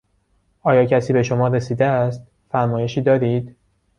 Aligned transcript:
آیا 0.61 0.85
کسی 0.85 1.13
به 1.13 1.23
شما 1.23 1.47
رسیده 1.47 1.85
است؟ 1.85 2.27
فرمایشی 2.49 3.01
دارید؟ 3.01 3.55